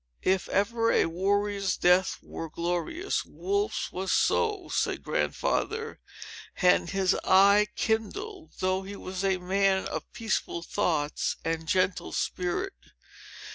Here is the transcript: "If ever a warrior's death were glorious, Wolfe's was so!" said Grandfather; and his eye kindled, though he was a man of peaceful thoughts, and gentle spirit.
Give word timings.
"If 0.23 0.49
ever 0.49 0.91
a 0.91 1.05
warrior's 1.05 1.77
death 1.77 2.17
were 2.23 2.49
glorious, 2.49 3.23
Wolfe's 3.23 3.91
was 3.91 4.11
so!" 4.11 4.67
said 4.73 5.03
Grandfather; 5.03 5.99
and 6.59 6.89
his 6.89 7.13
eye 7.23 7.67
kindled, 7.75 8.53
though 8.61 8.81
he 8.81 8.95
was 8.95 9.23
a 9.23 9.37
man 9.37 9.85
of 9.85 10.11
peaceful 10.11 10.63
thoughts, 10.63 11.35
and 11.45 11.67
gentle 11.67 12.13
spirit. 12.13 12.73